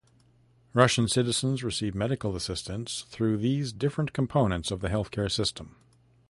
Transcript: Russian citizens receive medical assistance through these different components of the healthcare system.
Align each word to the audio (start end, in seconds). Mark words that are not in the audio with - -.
Russian 0.73 1.07
citizens 1.07 1.63
receive 1.63 1.93
medical 1.93 2.35
assistance 2.35 3.05
through 3.09 3.37
these 3.37 3.71
different 3.71 4.13
components 4.13 4.71
of 4.71 4.81
the 4.81 4.89
healthcare 4.89 5.31
system. 5.31 5.75